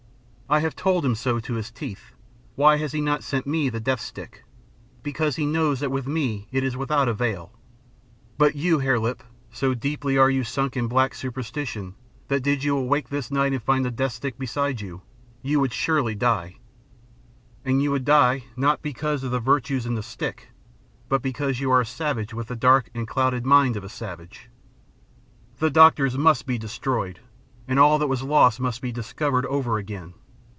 [0.51, 2.11] I have told him so to his teeth.
[2.55, 4.43] Why has he not sent me the death stick?
[5.01, 7.53] Because he knows that with me it is without avail.
[8.37, 11.95] But you, Hare Lip, so deeply are you sunk in black superstition
[12.27, 15.03] that did you awake this night and find the death stick beside you,
[15.41, 16.57] you would surely die.
[17.63, 20.49] And you would die, not because of any virtues in the stick,
[21.07, 24.49] but because you are a savage with the dark and clouded mind of a savage.
[25.59, 27.21] "The doctors must be destroyed,
[27.69, 30.13] and all that was lost must be discovered over again.